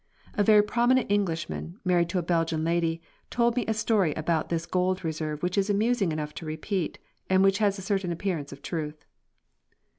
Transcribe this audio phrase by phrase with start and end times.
[0.33, 4.65] A very prominent Englishman, married to a Belgian lady, told me a story about this
[4.65, 6.97] gold reserve which is amusing enough to repeat,
[7.29, 9.05] and which has a certain appearance of truth.